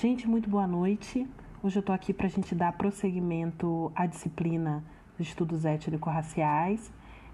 [0.00, 1.28] Gente, muito boa noite.
[1.62, 4.82] Hoje eu estou aqui para a gente dar prosseguimento à disciplina
[5.18, 6.90] de estudos étnico-raciais,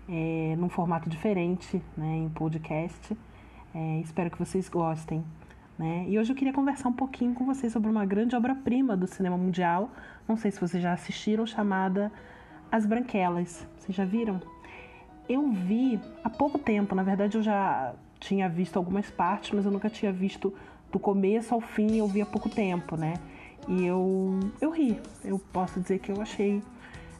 [0.08, 3.16] é, num formato diferente, né, em podcast.
[3.72, 5.24] É, espero que vocês gostem.
[5.78, 6.06] Né?
[6.08, 9.36] E hoje eu queria conversar um pouquinho com vocês sobre uma grande obra-prima do cinema
[9.36, 9.88] mundial.
[10.26, 12.10] Não sei se vocês já assistiram, chamada
[12.72, 13.64] As Branquelas.
[13.78, 14.42] Vocês já viram?
[15.28, 19.70] Eu vi há pouco tempo, na verdade eu já tinha visto algumas partes, mas eu
[19.70, 20.52] nunca tinha visto
[20.96, 23.14] do começo ao fim, eu vi há pouco tempo, né?
[23.68, 24.98] E eu, eu ri.
[25.22, 26.62] Eu posso dizer que eu achei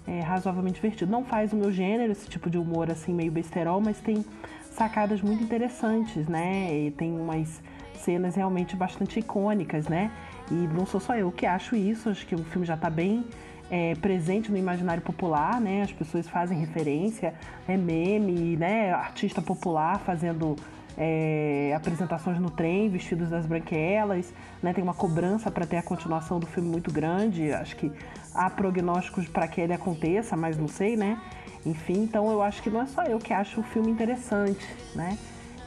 [0.07, 1.13] é, razoavelmente divertido.
[1.13, 4.25] Não faz o meu gênero, esse tipo de humor assim, meio besterol, mas tem
[4.71, 6.75] sacadas muito interessantes, né?
[6.75, 7.63] E tem umas
[7.93, 10.11] cenas realmente bastante icônicas, né?
[10.51, 13.27] E não sou só eu que acho isso, acho que o filme já está bem
[13.71, 15.83] é, presente no imaginário popular, né?
[15.83, 17.35] As pessoas fazem referência,
[17.69, 18.95] é meme, né?
[18.95, 20.57] Artista popular fazendo
[20.97, 24.73] é, apresentações no trem, vestidos das branquelas, né?
[24.73, 27.53] Tem uma cobrança para ter a continuação do filme muito grande.
[27.53, 27.93] Acho que
[28.35, 31.21] há prognósticos para que ele aconteça, mas não sei, né?
[31.65, 35.19] Enfim, então eu acho que não é só eu que acho o filme interessante, né?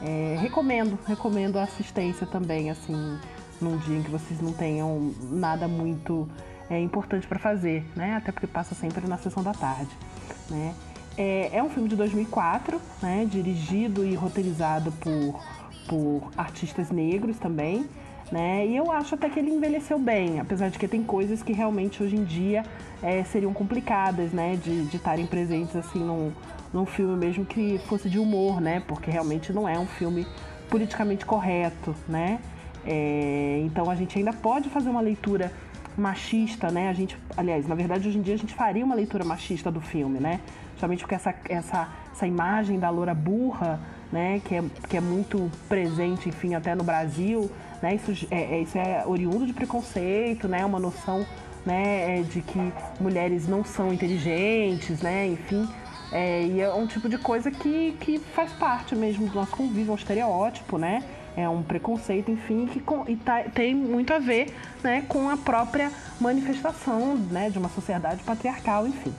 [0.01, 3.19] É, recomendo, recomendo a assistência também, assim,
[3.61, 6.27] num dia em que vocês não tenham nada muito
[6.69, 8.15] é, importante para fazer, né?
[8.15, 9.91] Até porque passa sempre na sessão da tarde,
[10.49, 10.73] né?
[11.21, 13.27] É, é um filme de 2004, né?
[13.29, 15.37] Dirigido e roteirizado por,
[15.85, 17.85] por artistas negros também,
[18.31, 18.65] né?
[18.65, 22.01] E eu acho até que ele envelheceu bem, apesar de que tem coisas que realmente
[22.01, 22.63] hoje em dia
[23.03, 24.55] é, seriam complicadas, né?
[24.55, 26.31] De estarem presentes assim num,
[26.73, 28.81] num filme mesmo que fosse de humor, né?
[28.87, 30.25] Porque realmente não é um filme
[30.69, 32.39] politicamente correto, né?
[32.85, 35.51] É, então a gente ainda pode fazer uma leitura
[35.97, 36.87] machista, né?
[36.87, 39.81] A gente, aliás, na verdade hoje em dia a gente faria uma leitura machista do
[39.81, 40.39] filme, né?
[40.79, 45.51] Justamente porque essa, essa, essa imagem da loura burra, né, que é, que é muito
[45.67, 47.51] presente, enfim, até no Brasil,
[47.81, 51.27] né, isso é, é isso é oriundo de preconceito, né, uma noção,
[51.65, 55.67] né, é de que mulheres não são inteligentes, né, enfim,
[56.13, 59.89] é, e é um tipo de coisa que, que faz parte mesmo do nosso convívio,
[59.89, 61.03] é um estereótipo, né,
[61.35, 62.81] é um preconceito, enfim, que
[63.11, 65.91] e tá, tem muito a ver, né, com a própria
[66.21, 69.13] manifestação, né, de uma sociedade patriarcal, enfim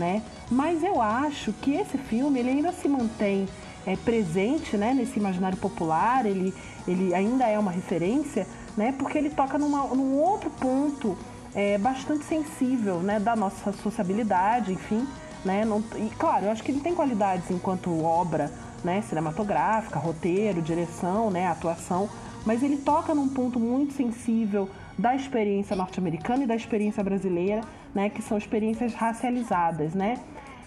[0.00, 0.22] né?
[0.50, 3.46] Mas eu acho que esse filme ele ainda se mantém
[3.86, 6.24] é, presente, né, nesse imaginário popular.
[6.24, 6.54] Ele,
[6.88, 8.46] ele ainda é uma referência,
[8.76, 8.92] né?
[8.98, 11.16] Porque ele toca numa, num outro ponto
[11.54, 15.06] é, bastante sensível, né, da nossa sociabilidade, enfim,
[15.44, 15.64] né?
[15.64, 18.50] Não, e claro, eu acho que ele tem qualidades enquanto obra,
[18.82, 22.08] né, cinematográfica, roteiro, direção, né, atuação,
[22.44, 24.68] mas ele toca num ponto muito sensível
[24.98, 27.62] da experiência norte-americana e da experiência brasileira,
[27.94, 30.18] né, que são experiências racializadas, né?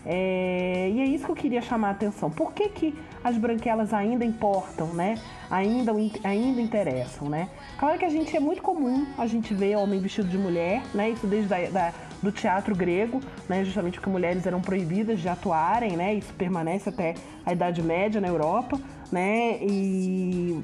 [0.05, 2.29] É, e é isso que eu queria chamar a atenção.
[2.29, 5.15] Por que, que as branquelas ainda importam, né?
[5.49, 7.47] Ainda, ainda interessam, né?
[7.77, 11.11] Claro que a gente é muito comum a gente ver homem vestido de mulher, né?
[11.11, 13.63] Isso desde a, da, do teatro grego, né?
[13.63, 16.13] Justamente porque mulheres eram proibidas de atuarem, né?
[16.15, 17.13] Isso permanece até
[17.45, 18.77] a Idade Média na Europa,
[19.09, 19.57] né?
[19.61, 20.61] E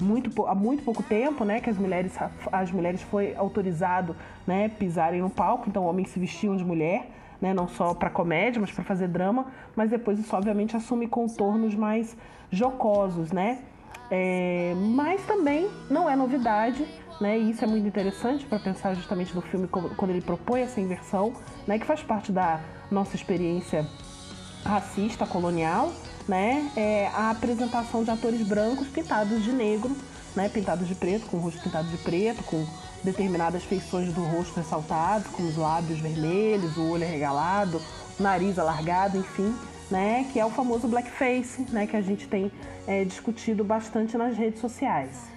[0.00, 2.12] muito, há muito pouco tempo, né, que as mulheres,
[2.52, 4.14] as mulheres foi autorizado,
[4.46, 8.60] né, pisarem no palco, então homens se vestiam de mulher, né, não só para comédia,
[8.60, 12.16] mas para fazer drama, mas depois isso obviamente assume contornos mais
[12.50, 13.58] jocosos, né?
[14.10, 16.86] É, mas também não é novidade,
[17.20, 17.38] né?
[17.38, 21.32] E isso é muito interessante para pensar justamente no filme quando ele propõe essa inversão,
[21.66, 21.78] né?
[21.78, 23.84] Que faz parte da nossa experiência
[24.64, 25.92] racista colonial,
[26.28, 29.96] né, é a apresentação de atores brancos pintados de negro,
[30.34, 32.66] né, pintados de preto, com o rosto pintado de preto, com
[33.02, 37.80] determinadas feições do rosto ressaltados, com os lábios vermelhos, o olho arregalado,
[38.18, 39.54] o nariz alargado, enfim,
[39.90, 42.50] né, que é o famoso blackface, né, que a gente tem
[42.86, 45.36] é, discutido bastante nas redes sociais.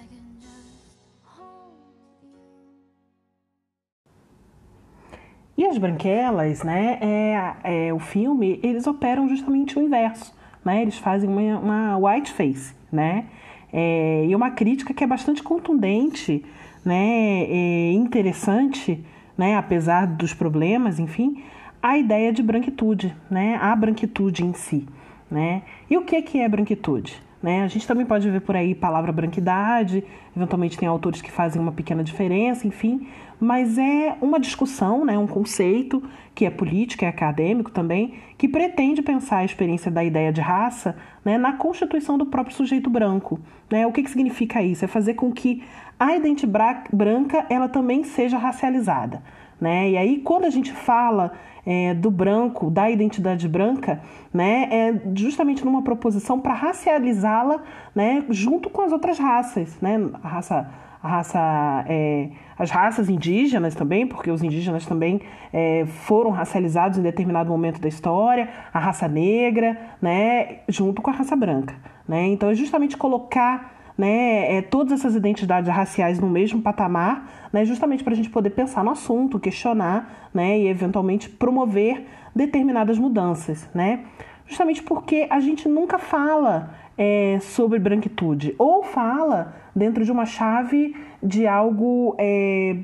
[5.56, 10.82] E as branquelas, né, é, é, o filme, eles operam justamente o inverso né?
[10.82, 13.26] Eles fazem uma, uma white face, né?
[13.72, 16.44] É, e uma crítica que é bastante contundente,
[16.84, 17.44] né?
[17.48, 19.04] É interessante,
[19.36, 19.56] né?
[19.56, 21.42] Apesar dos problemas, enfim,
[21.82, 23.58] a ideia de branquitude, né?
[23.60, 24.86] A branquitude em si,
[25.30, 25.62] né?
[25.88, 27.22] E o que que é branquitude?
[27.42, 27.62] Né?
[27.62, 30.04] A gente também pode ver por aí palavra branquidade,
[30.36, 33.08] eventualmente tem autores que fazem uma pequena diferença, enfim,
[33.40, 36.02] mas é uma discussão, né, um conceito
[36.34, 40.94] que é político, é acadêmico também, que pretende pensar a experiência da ideia de raça
[41.24, 43.40] né, na constituição do próprio sujeito branco.
[43.70, 43.86] Né?
[43.86, 44.84] O que, que significa isso?
[44.84, 45.62] É fazer com que
[45.98, 49.22] a identidade branca ela também seja racializada.
[49.58, 49.90] Né?
[49.90, 51.32] E aí, quando a gente fala
[51.66, 54.00] é, do branco, da identidade branca,
[54.32, 57.62] né, é justamente numa proposição para racializá-la
[57.94, 59.98] né, junto com as outras raças, né?
[60.22, 60.70] a raça
[61.02, 62.28] a raça, é,
[62.58, 65.20] as raças indígenas também, porque os indígenas também
[65.50, 71.14] é, foram racializados em determinado momento da história, a raça negra, né, junto com a
[71.14, 71.74] raça branca.
[72.06, 72.26] Né?
[72.28, 78.02] Então, é justamente colocar né, é, todas essas identidades raciais no mesmo patamar, né, justamente
[78.02, 83.68] para a gente poder pensar no assunto, questionar né, e eventualmente promover determinadas mudanças.
[83.74, 84.06] Né?
[84.46, 90.96] Justamente porque a gente nunca fala é, sobre branquitude, ou fala dentro de uma chave
[91.22, 92.78] de algo é,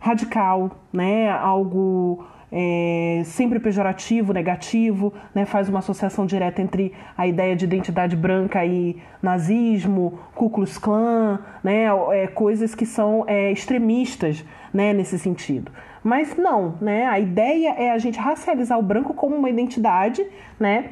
[0.00, 1.28] radical, né?
[1.30, 5.46] algo é, sempre pejorativo, negativo, né?
[5.46, 11.40] faz uma associação direta entre a ideia de identidade branca e nazismo, Ku Klux Klan,
[11.64, 11.86] né?
[12.12, 14.92] É, coisas que são é, extremistas né?
[14.92, 15.72] nesse sentido.
[16.04, 17.06] Mas não, né?
[17.06, 20.26] a ideia é a gente racializar o branco como uma identidade
[20.58, 20.90] né?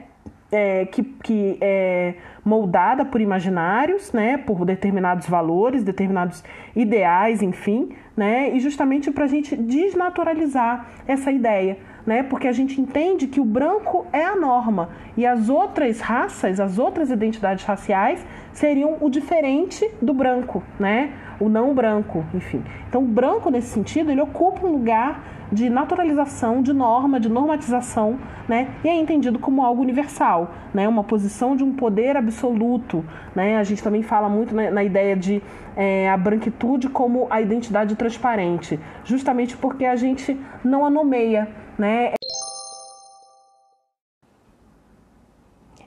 [0.52, 2.14] É, que, que é
[2.44, 6.43] moldada por imaginários, né, por determinados valores, determinados
[6.75, 12.81] ideais, enfim, né, e justamente para a gente desnaturalizar essa ideia, né, porque a gente
[12.81, 18.25] entende que o branco é a norma e as outras raças, as outras identidades raciais
[18.52, 22.62] seriam o diferente do branco, né, o não branco, enfim.
[22.88, 28.19] Então, o branco nesse sentido ele ocupa um lugar de naturalização, de norma, de normatização,
[28.49, 28.69] né?
[28.85, 30.88] E é entendido como algo universal, né?
[30.88, 33.05] Uma posição de um poder absoluto,
[33.35, 33.56] né?
[33.56, 35.43] A gente também fala muito na, na ideia de
[35.76, 41.49] é, a branquitude como a identidade transparente, justamente porque a gente não a nomeia,
[41.79, 42.12] né?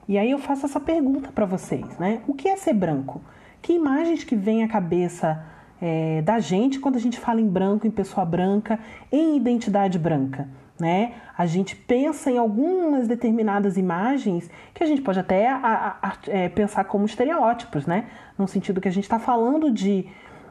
[0.07, 2.21] E aí eu faço essa pergunta para vocês, né?
[2.27, 3.21] O que é ser branco?
[3.61, 5.41] Que imagens que vêm à cabeça
[5.85, 8.79] é, da gente quando a gente fala em branco, em pessoa branca,
[9.11, 10.47] em identidade branca.
[10.79, 11.15] Né?
[11.37, 15.57] A gente pensa em algumas determinadas imagens que a gente pode até a,
[16.01, 18.05] a, a, é, pensar como estereótipos, né?
[18.37, 20.07] No sentido que a gente está falando de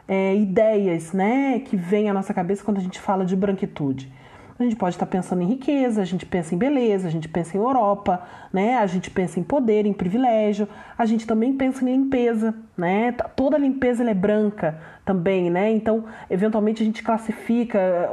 [0.06, 4.12] é, ideias né, que vêm à nossa cabeça quando a gente fala de branquitude.
[4.58, 7.56] A gente pode estar pensando em riqueza, a gente pensa em beleza, a gente pensa
[7.56, 8.76] em Europa, né?
[8.76, 13.12] A gente pensa em poder, em privilégio, a gente também pensa em limpeza, né?
[13.34, 15.70] Toda limpeza é branca também, né?
[15.70, 18.10] Então, eventualmente a gente classifica,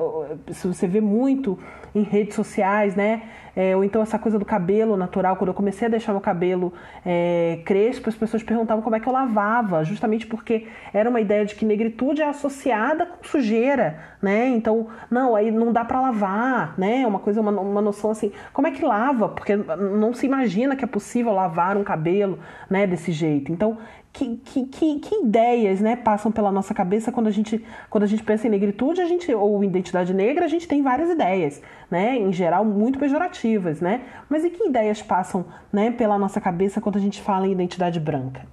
[0.52, 1.58] se você vê muito
[1.94, 3.24] em redes sociais, né?
[3.56, 5.36] É, ou então essa coisa do cabelo natural.
[5.36, 6.72] Quando eu comecei a deixar meu cabelo
[7.06, 11.46] é, crespo, as pessoas perguntavam como é que eu lavava, justamente porque era uma ideia
[11.46, 14.48] de que negritude é associada com sujeira, né?
[14.48, 17.06] Então, não, aí não dá para lavar, né?
[17.06, 19.30] Uma coisa, uma, uma noção assim, como é que lava?
[19.30, 22.40] Porque não se imagina que é possível lavar um cabelo,
[22.70, 22.88] né?
[22.88, 23.52] Desse jeito.
[23.52, 23.78] Então,
[24.12, 28.08] que, que, que, que, ideias né, passam pela nossa cabeça quando a gente, quando a
[28.08, 32.18] gente pensa em negritude a gente, ou identidade negra, a gente tem várias ideias, né,
[32.18, 34.02] em geral muito pejorativas, né?
[34.28, 38.00] Mas e que ideias passam né, pela nossa cabeça quando a gente fala em identidade
[38.00, 38.46] branca?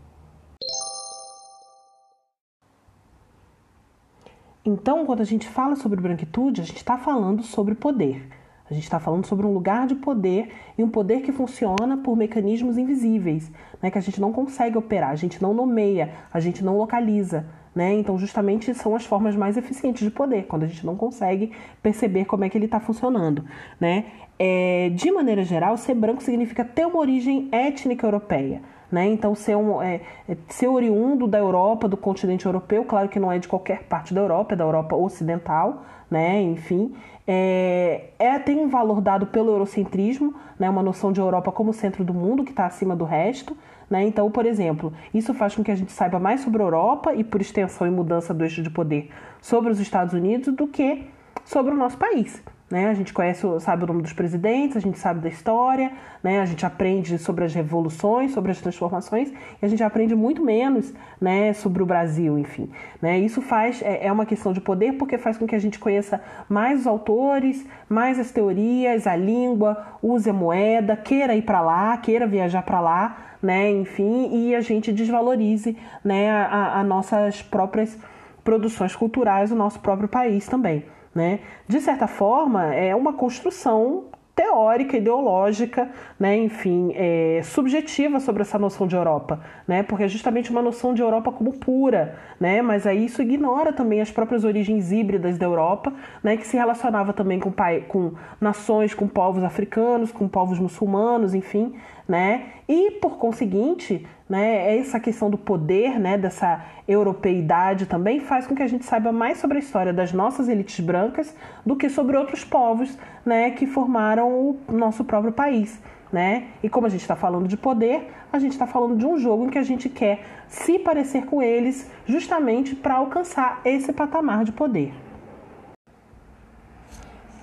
[4.64, 8.28] Então, quando a gente fala sobre branquitude, a gente está falando sobre poder.
[8.68, 12.16] A gente está falando sobre um lugar de poder e um poder que funciona por
[12.16, 16.64] mecanismos invisíveis, né, que a gente não consegue operar, a gente não nomeia, a gente
[16.64, 17.46] não localiza.
[17.74, 17.92] Né?
[17.92, 21.52] Então, justamente são as formas mais eficientes de poder, quando a gente não consegue
[21.82, 23.44] perceber como é que ele está funcionando.
[23.78, 24.06] Né?
[24.38, 28.62] É, de maneira geral, ser branco significa ter uma origem étnica europeia.
[28.90, 29.06] Né?
[29.08, 33.30] Então, ser, um, é, é, ser oriundo da Europa, do continente europeu, claro que não
[33.30, 36.40] é de qualquer parte da Europa, é da Europa ocidental, né?
[36.40, 36.94] enfim,
[37.26, 42.04] é, é, tem um valor dado pelo eurocentrismo, né, uma noção de Europa como centro
[42.04, 43.56] do mundo que está acima do resto.
[43.90, 44.04] Né?
[44.04, 47.24] Então, por exemplo, isso faz com que a gente saiba mais sobre a Europa e,
[47.24, 51.04] por extensão e mudança do eixo de poder, sobre os Estados Unidos do que
[51.44, 52.42] sobre o nosso país.
[52.68, 52.88] Né?
[52.88, 56.40] A gente conhece, sabe o nome dos presidentes, a gente sabe da história, né?
[56.40, 60.92] a gente aprende sobre as revoluções, sobre as transformações, e a gente aprende muito menos
[61.20, 62.68] né, sobre o Brasil, enfim.
[63.00, 63.20] Né?
[63.20, 66.20] Isso faz é, é uma questão de poder porque faz com que a gente conheça
[66.48, 71.96] mais os autores, mais as teorias, a língua, use a moeda, queira ir para lá,
[71.98, 73.70] queira viajar para lá, né?
[73.70, 77.96] enfim, e a gente desvalorize né, as nossas próprias
[78.42, 80.95] produções culturais, o nosso próprio país também.
[81.16, 81.40] Né?
[81.66, 84.04] De certa forma, é uma construção
[84.34, 85.88] teórica, ideológica,
[86.20, 90.92] né, enfim, é, subjetiva sobre essa noção de Europa, né, porque é justamente uma noção
[90.92, 95.46] de Europa como pura, né, mas aí isso ignora também as próprias origens híbridas da
[95.46, 95.90] Europa,
[96.22, 97.50] né, que se relacionava também com,
[97.88, 101.74] com nações, com povos africanos, com povos muçulmanos, enfim,
[102.06, 108.56] né, e por conseguinte, né, essa questão do poder, né, dessa europeidade também faz com
[108.56, 112.16] que a gente saiba mais sobre a história das nossas elites brancas do que sobre
[112.16, 115.80] outros povos, né, que formaram o nosso próprio país.
[116.12, 116.48] né?
[116.62, 119.44] E como a gente está falando de poder, a gente está falando de um jogo
[119.44, 124.52] em que a gente quer se parecer com eles, justamente para alcançar esse patamar de
[124.52, 124.94] poder.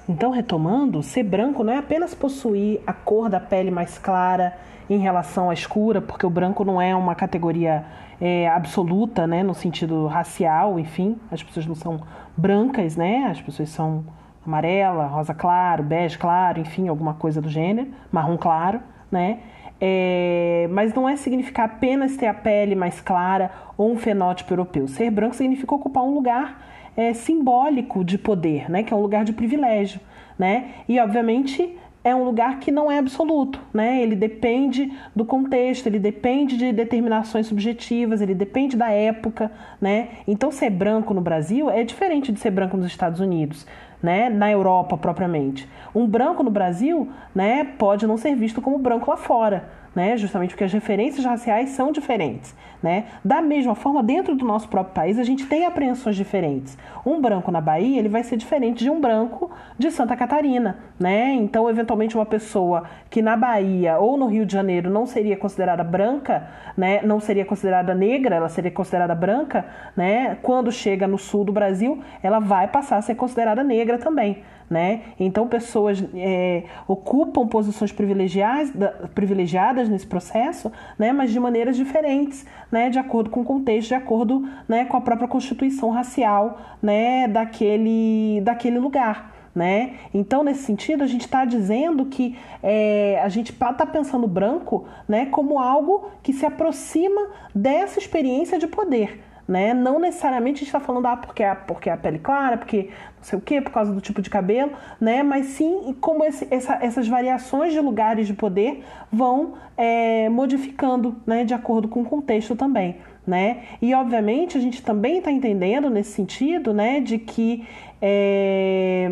[0.07, 4.57] Então, retomando, ser branco não é apenas possuir a cor da pele mais clara
[4.93, 7.85] em relação à escura, porque o branco não é uma categoria
[8.21, 12.01] é, absoluta, né, no sentido racial, enfim, as pessoas não são
[12.37, 14.05] brancas, né, as pessoas são
[14.45, 18.81] amarela, rosa claro, bege claro, enfim, alguma coisa do gênero, marrom claro,
[19.11, 19.39] né?
[19.79, 24.87] É, mas não é significar apenas ter a pele mais clara ou um fenótipo europeu.
[24.87, 26.61] Ser branco significa ocupar um lugar
[26.95, 28.83] é, simbólico de poder, né?
[28.83, 29.99] Que é um lugar de privilégio,
[30.37, 30.71] né?
[30.87, 34.01] E obviamente é um lugar que não é absoluto, né?
[34.01, 40.09] Ele depende do contexto, ele depende de determinações subjetivas, ele depende da época, né?
[40.27, 43.65] Então ser branco no Brasil é diferente de ser branco nos Estados Unidos
[44.01, 45.67] né, na Europa propriamente.
[45.95, 50.17] Um branco no Brasil né, pode não ser visto como branco lá fora né?
[50.17, 53.05] Justamente porque as referências raciais são diferentes, né?
[53.23, 56.77] Da mesma forma, dentro do nosso próprio país, a gente tem apreensões diferentes.
[57.05, 59.49] Um branco na Bahia, ele vai ser diferente de um branco
[59.79, 61.33] de Santa Catarina, né?
[61.33, 65.83] Então, eventualmente, uma pessoa que na Bahia ou no Rio de Janeiro não seria considerada
[65.83, 67.01] branca, né?
[67.03, 70.37] Não seria considerada negra, ela seria considerada branca, né?
[70.41, 75.03] Quando chega no sul do Brasil, ela vai passar a ser considerada negra também, né?
[75.17, 78.73] Então, pessoas é, ocupam posições privilegiadas,
[79.15, 81.13] privilegiadas nesse processo, né?
[81.13, 82.89] mas de maneiras diferentes, né?
[82.89, 84.83] de acordo com o contexto, de acordo né?
[84.85, 87.27] com a própria constituição racial né?
[87.27, 89.31] daquele, daquele lugar.
[89.53, 89.97] Né?
[90.11, 95.27] Então, nesse sentido, a gente está dizendo que é, a gente está pensando branco né,
[95.27, 99.73] como algo que se aproxima dessa experiência de poder né?
[99.73, 102.89] Não necessariamente a gente está falando ah, porque, a, porque a pele clara, porque
[103.25, 105.23] sei o que, por causa do tipo de cabelo, né?
[105.23, 111.43] Mas sim como esse, essa, essas variações de lugares de poder vão é, modificando, né?
[111.43, 112.97] De acordo com o contexto também.
[113.25, 113.63] Né?
[113.81, 117.65] E obviamente a gente também está entendendo nesse sentido, né, de que
[118.01, 119.09] é,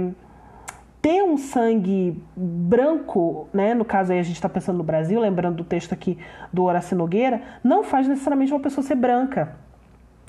[1.02, 5.56] ter um sangue branco, né, no caso aí a gente está pensando no Brasil, lembrando
[5.56, 6.18] do texto aqui
[6.52, 9.56] do Horácio Nogueira, não faz necessariamente uma pessoa ser branca.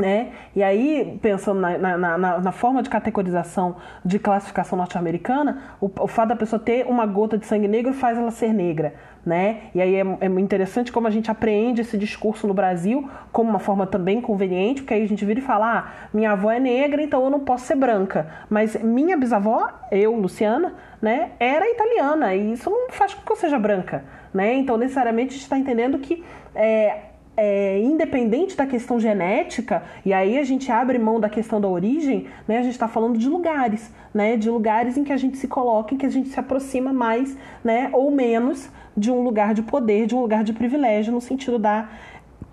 [0.03, 0.33] Né?
[0.57, 6.09] E aí, pensando na, na, na, na, forma de categorização de classificação norte-americana, o, o
[6.09, 8.95] fato da pessoa ter uma gota de sangue negro faz ela ser negra.
[9.25, 9.71] Né?
[9.73, 13.61] E aí é, é interessante como a gente apreende esse discurso no Brasil como uma
[13.61, 17.01] forma também conveniente, porque aí a gente vira e fala: ah, minha avó é negra,
[17.01, 18.27] então eu não posso ser branca.
[18.51, 23.37] Mas minha bisavó, eu, Luciana, né, era italiana, e isso não faz com que eu
[23.37, 24.03] seja branca.
[24.35, 24.55] Né?
[24.55, 26.25] Então, necessariamente, a gente está entendendo que
[26.57, 31.69] é, é, independente da questão genética, e aí a gente abre mão da questão da
[31.69, 35.39] origem, né, a gente está falando de lugares, né, de lugares em que a gente
[35.39, 39.55] se coloca, em que a gente se aproxima mais né, ou menos de um lugar
[39.55, 41.89] de poder, de um lugar de privilégio, no sentido da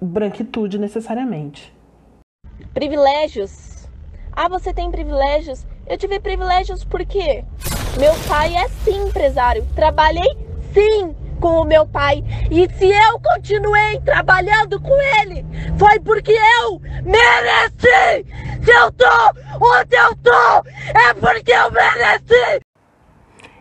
[0.02, 1.74] branquitude necessariamente.
[2.74, 3.88] Privilégios.
[4.32, 5.66] Ah, você tem privilégios?
[5.86, 7.44] Eu tive privilégios porque
[8.00, 9.66] meu pai é sim empresário.
[9.76, 10.30] Trabalhei
[10.74, 12.24] sim com o meu pai.
[12.52, 15.46] E se eu continuei trabalhando com ele,
[15.78, 16.32] foi porque
[16.62, 18.26] eu mereci!
[18.62, 19.06] Se eu tô
[19.56, 20.70] onde eu tô,
[21.00, 22.62] é porque eu mereci!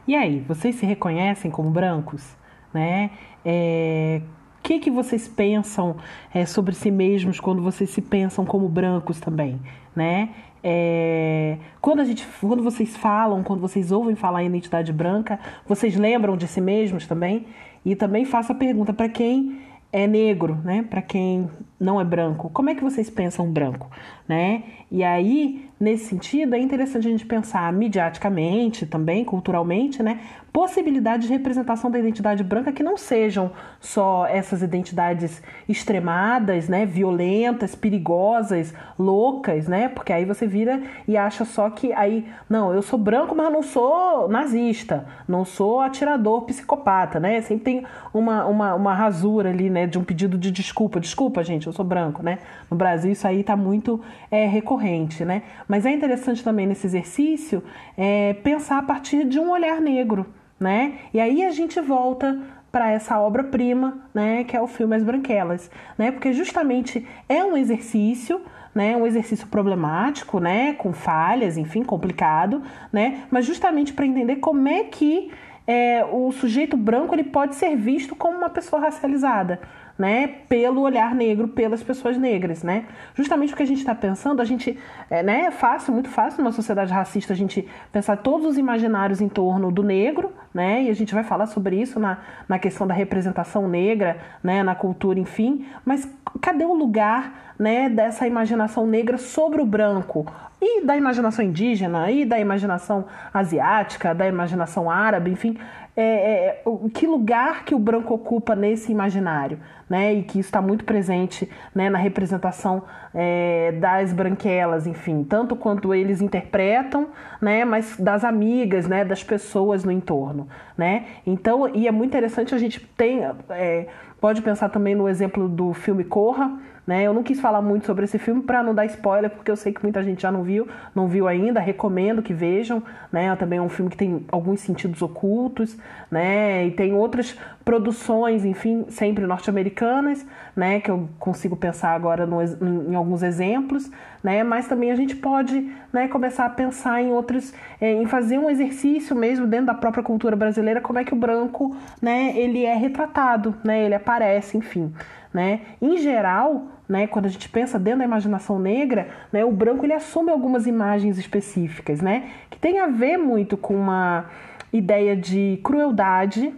[0.07, 2.37] E aí, vocês se reconhecem como brancos?
[2.73, 3.11] Né?
[3.45, 4.21] É,
[4.59, 5.97] o que, que vocês pensam
[6.35, 9.61] é, sobre si mesmos quando vocês se pensam como brancos também,
[9.95, 10.31] né?
[10.63, 15.97] É, quando, a gente, quando vocês falam, quando vocês ouvem falar em identidade branca, vocês
[15.97, 17.47] lembram de si mesmos também?
[17.89, 20.83] E também faço a pergunta para quem é negro, né?
[20.83, 21.49] Para quem
[21.81, 23.91] não é branco, como é que vocês pensam branco,
[24.29, 24.63] né?
[24.91, 30.21] E aí, nesse sentido, é interessante a gente pensar midiaticamente, também culturalmente, né?
[30.53, 36.87] Possibilidades de representação da identidade branca que não sejam só essas identidades extremadas, né?
[36.87, 39.89] Violentas, perigosas, loucas, né?
[39.89, 43.63] Porque aí você vira e acha só que aí, não, eu sou branco, mas não
[43.63, 47.41] sou nazista, não sou atirador psicopata, né?
[47.43, 49.87] Sempre tem uma, uma, uma rasura ali, né?
[49.87, 50.99] De um pedido de desculpa.
[50.99, 52.39] Desculpa, gente, eu sou branco, né?
[52.71, 54.01] No Brasil isso aí está muito
[54.31, 55.43] é, recorrente, né?
[55.67, 57.63] Mas é interessante também nesse exercício
[57.97, 60.27] é, pensar a partir de um olhar negro,
[60.59, 60.99] né?
[61.13, 65.71] E aí a gente volta para essa obra-prima, né, que é o filme As Branquelas,
[65.97, 66.11] né?
[66.11, 68.43] Porque justamente é um exercício,
[68.75, 73.25] né, um exercício problemático, né, com falhas, enfim, complicado, né?
[73.31, 75.31] Mas justamente para entender como é que
[75.67, 79.61] é, o sujeito branco ele pode ser visto como uma pessoa racializada,
[79.99, 82.87] né, pelo olhar negro, pelas pessoas negras, né?
[83.15, 84.79] Justamente porque a gente está pensando, a gente,
[85.11, 89.21] é, né, é fácil, muito fácil numa sociedade racista a gente pensar todos os imaginários
[89.21, 90.85] em torno do negro, né?
[90.85, 94.63] E a gente vai falar sobre isso na, na questão da representação negra, né?
[94.63, 95.67] Na cultura, enfim.
[95.85, 96.09] Mas
[96.41, 97.89] cadê o lugar, né?
[97.89, 100.27] Dessa imaginação negra sobre o branco?
[100.61, 105.57] E da imaginação indígena, e da imaginação asiática, da imaginação árabe, enfim,
[105.97, 106.63] é, é,
[106.95, 110.15] que lugar que o branco ocupa nesse imaginário, né?
[110.15, 112.85] E que está muito presente né, na representação
[113.21, 117.09] é, das branquelas, enfim, tanto quanto eles interpretam,
[117.41, 117.65] né?
[117.65, 119.05] Mas das amigas, né?
[119.05, 120.47] Das pessoas no entorno,
[120.77, 121.05] né?
[121.27, 123.89] Então, e é muito interessante a gente tem, é,
[124.21, 127.03] pode pensar também no exemplo do filme Corra, né?
[127.03, 129.75] Eu não quis falar muito sobre esse filme para não dar spoiler, porque eu sei
[129.75, 132.83] que muita gente já não viu, não viu ainda, recomendo que vejam.
[133.13, 133.37] Né?
[133.37, 135.77] Também é um filme que tem alguns sentidos ocultos,
[136.11, 136.67] né?
[136.67, 140.25] E tem outras produções, enfim, sempre norte-americanas,
[140.57, 140.81] né?
[140.81, 143.91] Que eu consigo pensar agora no, em alguns exemplos,
[144.25, 144.43] né?
[144.43, 147.53] Mas também a gente pode né, começar a pensar em outros,
[147.83, 151.19] é, em fazer um exercício mesmo dentro da própria cultura brasileira, como é que o
[151.19, 152.33] branco, né?
[152.35, 153.85] Ele é retratado, né?
[153.85, 154.91] Ele aparece, enfim.
[155.35, 155.61] Né?
[155.83, 159.93] Em geral, né, quando a gente pensa dentro da imaginação negra, né, o branco ele
[159.93, 164.27] assume algumas imagens específicas, né, que tem a ver muito com uma
[164.73, 166.55] ideia de crueldade,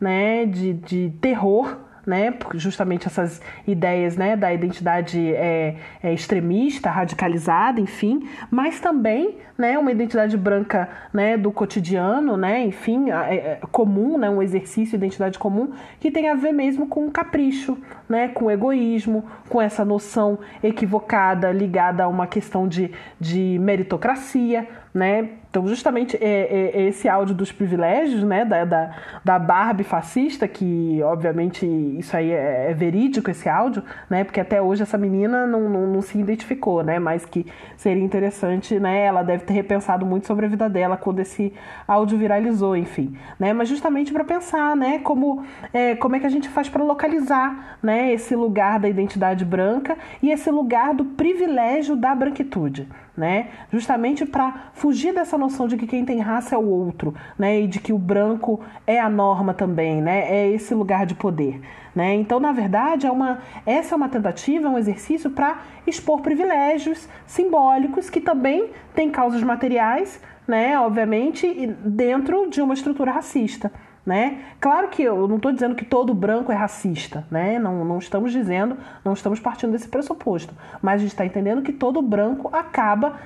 [0.00, 1.78] né, de, de terror,
[2.10, 9.78] né, justamente essas ideias né, da identidade é, é, extremista, radicalizada, enfim, mas também né,
[9.78, 15.04] uma identidade branca né, do cotidiano, né, enfim, é, é, comum, né, um exercício de
[15.04, 20.40] identidade comum, que tem a ver mesmo com capricho, né, com egoísmo, com essa noção
[20.64, 22.90] equivocada ligada a uma questão de,
[23.20, 25.28] de meritocracia, né?
[25.50, 28.90] Então, justamente é, é, é, esse áudio dos privilégios, né, da, da,
[29.24, 34.62] da Barbie fascista, que obviamente isso aí é, é, verídico, esse áudio, né, porque até
[34.62, 37.44] hoje essa menina não, não, não, se identificou, né, mas que
[37.76, 41.52] seria interessante, né, ela deve ter repensado muito sobre a vida dela quando esse
[41.86, 46.30] áudio viralizou, enfim, né, mas justamente para pensar, né, como, é, como é que a
[46.30, 51.96] gente faz para localizar, né, esse lugar da identidade branca e esse lugar do privilégio
[51.96, 52.86] da branquitude,
[53.20, 53.50] né?
[53.70, 57.60] Justamente para fugir dessa noção de que quem tem raça é o outro, né?
[57.60, 60.20] E de que o branco é a norma também, né?
[60.26, 61.60] É esse lugar de poder,
[61.94, 62.14] né?
[62.14, 67.06] Então, na verdade, é uma, essa é uma tentativa, é um exercício para expor privilégios
[67.26, 70.80] simbólicos que também têm causas materiais, né?
[70.80, 73.70] Obviamente, dentro de uma estrutura racista
[74.10, 74.40] né?
[74.60, 77.60] Claro que eu não estou dizendo que todo branco é racista, né?
[77.60, 81.72] Não, não estamos dizendo, não estamos partindo desse pressuposto, mas a gente está entendendo que
[81.72, 83.20] todo branco acaba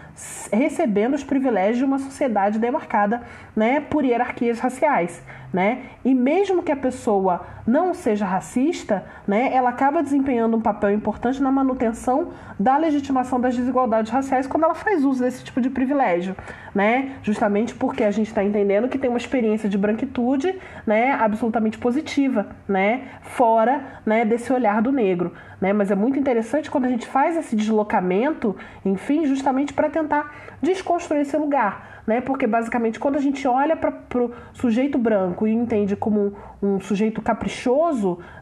[0.52, 3.22] recebendo os privilégios de uma sociedade demarcada,
[3.56, 5.22] né, por hierarquias raciais
[5.54, 5.84] né?
[6.04, 11.42] E mesmo que a pessoa não seja racista, né, ela acaba desempenhando um papel importante
[11.42, 16.36] na manutenção da legitimação das desigualdades raciais quando ela faz uso desse tipo de privilégio,
[16.74, 17.16] né?
[17.22, 22.46] Justamente porque a gente está entendendo que tem uma experiência de branquitude, né, absolutamente positiva,
[22.68, 25.72] né, fora, né, desse olhar do negro, né?
[25.72, 31.22] Mas é muito interessante quando a gente faz esse deslocamento, enfim, justamente para tentar desconstruir
[31.22, 32.20] esse lugar né?
[32.20, 36.80] Porque basicamente quando a gente olha para o sujeito branco e entende como um, um,
[36.80, 37.53] sujeito caprichoso,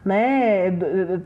[0.03, 0.71] né?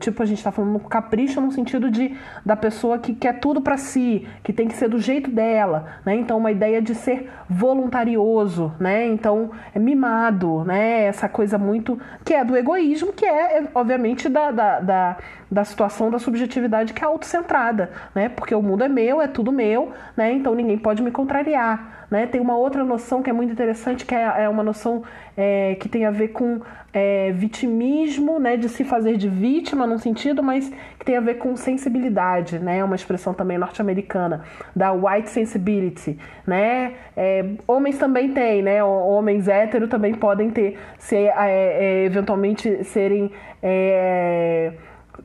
[0.00, 3.76] Tipo a gente está falando capricho no sentido de da pessoa que quer tudo para
[3.76, 6.14] si, que tem que ser do jeito dela, né?
[6.14, 9.06] Então uma ideia de ser voluntarioso, né?
[9.06, 11.04] Então é mimado, né?
[11.04, 15.16] Essa coisa muito que é do egoísmo, que é obviamente da, da, da
[15.50, 18.28] da situação da subjetividade que é autocentrada, né?
[18.28, 20.32] Porque o mundo é meu, é tudo meu, né?
[20.32, 22.26] Então ninguém pode me contrariar, né?
[22.26, 25.02] Tem uma outra noção que é muito interessante, que é, é uma noção
[25.36, 26.60] é, que tem a ver com
[26.92, 28.56] é, vitimismo, né?
[28.56, 32.78] De se fazer de vítima num sentido, mas que tem a ver com sensibilidade, né?
[32.78, 34.44] É uma expressão também norte-americana
[34.76, 36.92] da white sensibility, né?
[37.16, 38.84] É, homens também têm, né?
[38.84, 43.30] Homens héteros também podem ter, ser, é, é, eventualmente serem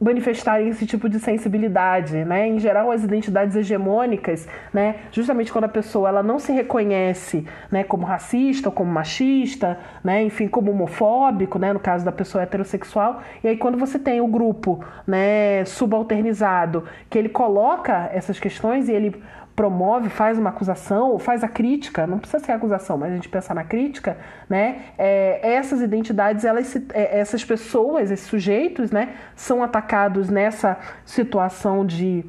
[0.04, 2.48] manifestarem esse tipo de sensibilidade, né?
[2.48, 4.98] Em geral, as identidades hegemônicas, né?
[5.12, 7.84] Justamente quando a pessoa ela não se reconhece, né?
[7.84, 10.24] Como racista, como machista, né?
[10.24, 11.72] Enfim, como homofóbico, né?
[11.72, 13.22] No caso da pessoa heterossexual.
[13.44, 15.64] E aí quando você tem o grupo, né?
[15.66, 19.24] Subalternizado, que ele coloca essas questões e ele
[19.56, 23.54] promove, faz uma acusação, faz a crítica, não precisa ser acusação, mas a gente pensar
[23.54, 24.18] na crítica,
[24.50, 24.86] né?
[24.98, 32.26] É, essas identidades, elas, é, essas pessoas, esses sujeitos, né, são atacados nessa situação de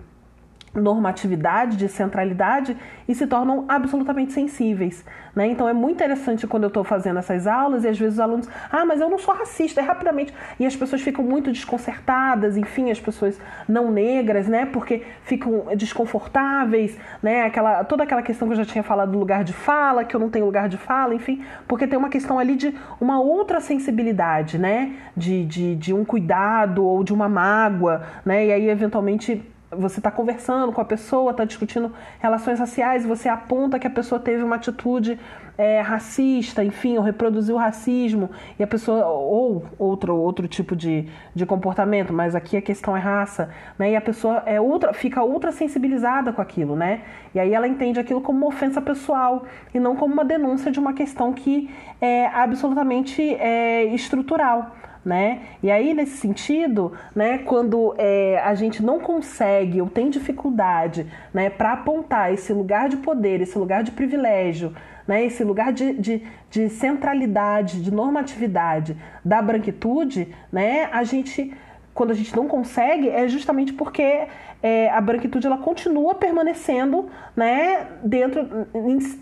[0.74, 5.04] normatividade, de centralidade e se tornam absolutamente sensíveis.
[5.34, 5.48] Né?
[5.48, 8.48] Então é muito interessante quando eu estou fazendo essas aulas e às vezes os alunos,
[8.70, 10.32] ah, mas eu não sou racista, é rapidamente.
[10.58, 14.66] E as pessoas ficam muito desconcertadas, enfim, as pessoas não negras, né?
[14.66, 17.42] Porque ficam desconfortáveis, né?
[17.42, 20.20] Aquela, toda aquela questão que eu já tinha falado do lugar de fala, que eu
[20.20, 24.58] não tenho lugar de fala, enfim, porque tem uma questão ali de uma outra sensibilidade,
[24.58, 24.92] né?
[25.16, 28.46] De, de, de um cuidado ou de uma mágoa, né?
[28.46, 29.42] E aí, eventualmente,
[29.78, 34.20] você está conversando com a pessoa, está discutindo relações raciais, você aponta que a pessoa
[34.20, 35.18] teve uma atitude
[35.56, 41.46] é, racista, enfim, ou reproduziu racismo, e a pessoa, ou outro, outro tipo de, de
[41.46, 43.92] comportamento, mas aqui a questão é raça, né?
[43.92, 47.02] E a pessoa é ultra, fica ultra sensibilizada com aquilo, né?
[47.34, 50.80] E aí ela entende aquilo como uma ofensa pessoal e não como uma denúncia de
[50.80, 55.42] uma questão que é absolutamente é, estrutural né?
[55.62, 61.50] E aí, nesse sentido, né, quando é, a gente não consegue ou tem dificuldade né,
[61.50, 64.74] para apontar esse lugar de poder, esse lugar de privilégio,
[65.06, 71.52] né, esse lugar de, de, de centralidade, de normatividade da branquitude, né, a gente
[71.92, 74.26] quando a gente não consegue, é justamente porque
[74.60, 78.66] é, a branquitude ela continua permanecendo né, dentro,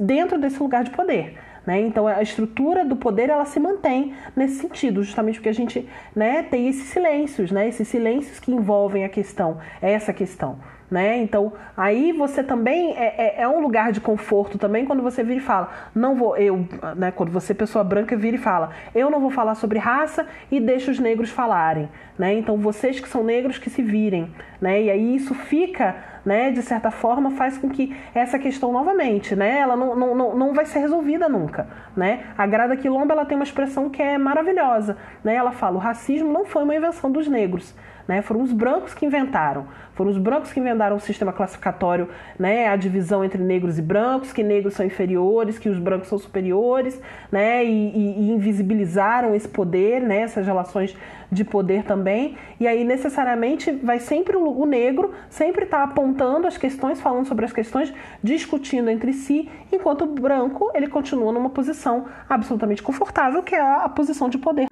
[0.01, 1.37] dentro desse lugar de poder.
[1.67, 1.81] Né?
[1.81, 6.43] Então a estrutura do poder ela se mantém nesse sentido, justamente porque a gente né,
[6.43, 7.69] tem esses silêncios, né?
[7.69, 10.59] esses silêncios que envolvem a questão, essa questão
[10.93, 11.17] né?
[11.17, 15.39] Então, aí você também é, é, é, um lugar de conforto também quando você vira
[15.39, 17.11] e fala, não vou, eu, né?
[17.11, 20.91] Quando você, pessoa branca, vira e fala, eu não vou falar sobre raça e deixa
[20.91, 22.35] os negros falarem, né?
[22.35, 24.83] Então, vocês que são negros que se virem, né?
[24.83, 26.51] E aí isso fica, né?
[26.51, 29.61] De certa forma, faz com que essa questão novamente, né?
[29.61, 32.25] Ela não, não, não, não vai ser resolvida nunca, né?
[32.37, 35.35] A Grada Quilomba, ela tem uma expressão que é maravilhosa, né?
[35.37, 37.75] Ela fala, o racismo não foi uma invenção dos negros,
[38.07, 38.23] né?
[38.23, 39.67] Foram os brancos que inventaram.
[39.95, 42.69] Foram os brancos que inventaram o sistema classificatório, né?
[42.69, 47.01] a divisão entre negros e brancos, que negros são inferiores, que os brancos são superiores,
[47.31, 47.65] né?
[47.65, 50.21] e, e, e invisibilizaram esse poder, né?
[50.21, 50.97] essas relações
[51.31, 52.37] de poder também.
[52.59, 57.27] E aí, necessariamente, vai sempre o, o negro sempre estar tá apontando as questões, falando
[57.27, 63.43] sobre as questões, discutindo entre si, enquanto o branco ele continua numa posição absolutamente confortável,
[63.43, 64.67] que é a, a posição de poder.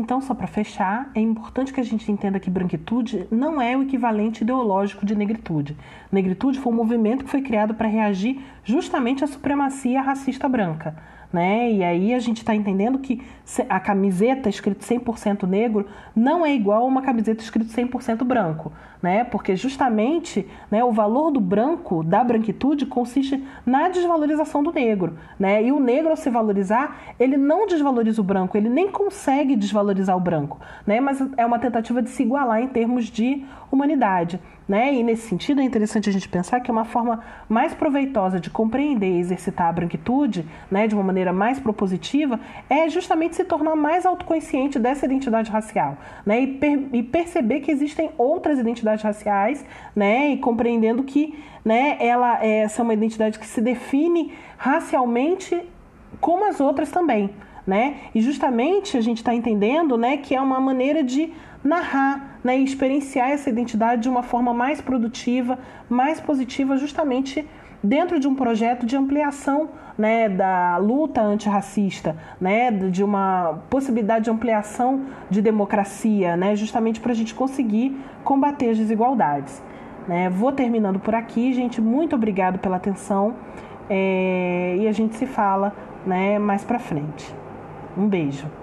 [0.00, 3.82] Então, só para fechar, é importante que a gente entenda que branquitude não é o
[3.82, 5.76] equivalente ideológico de negritude.
[6.10, 10.96] Negritude foi um movimento que foi criado para reagir justamente à supremacia racista branca
[11.32, 11.70] né?
[11.72, 13.22] E aí a gente está entendendo que
[13.68, 19.24] a camiseta escrito 100% negro não é igual a uma camiseta escrito 100% branco, né?
[19.24, 25.62] Porque justamente, né, o valor do branco, da branquitude, consiste na desvalorização do negro, né?
[25.62, 30.16] E o negro ao se valorizar, ele não desvaloriza o branco, ele nem consegue desvalorizar
[30.16, 31.00] o branco, né?
[31.00, 34.40] Mas é uma tentativa de se igualar em termos de humanidade.
[34.68, 34.94] Né?
[34.94, 38.50] E nesse sentido é interessante a gente pensar que é uma forma mais proveitosa de
[38.50, 43.74] compreender e exercitar a branquitude, né, de uma maneira mais propositiva, é justamente se tornar
[43.74, 49.64] mais autoconsciente dessa identidade racial, né, e, per e perceber que existem outras identidades raciais,
[49.96, 55.58] né, e compreendendo que, né, ela é, essa é uma identidade que se define racialmente
[56.20, 57.30] como as outras também,
[57.66, 57.96] né?
[58.14, 62.64] E justamente a gente está entendendo, né, que é uma maneira de narrar né, e
[62.64, 67.46] experienciar essa identidade de uma forma mais produtiva, mais positiva, justamente
[67.82, 74.30] dentro de um projeto de ampliação né, da luta antirracista, né, de uma possibilidade de
[74.30, 79.62] ampliação de democracia, né, justamente para a gente conseguir combater as desigualdades.
[80.06, 80.28] Né.
[80.30, 81.80] Vou terminando por aqui, gente.
[81.80, 83.34] Muito obrigado pela atenção
[83.88, 85.74] é, e a gente se fala
[86.06, 87.34] né, mais para frente.
[87.96, 88.59] Um beijo.